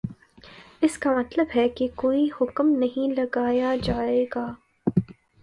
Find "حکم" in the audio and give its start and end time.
2.41-2.69